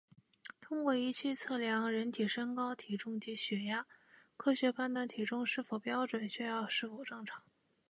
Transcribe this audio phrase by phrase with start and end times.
[0.59, 3.85] 通过仪器测量人体身高、体重及血压，
[4.35, 7.43] 科学判断体重是否标准、血压是否正常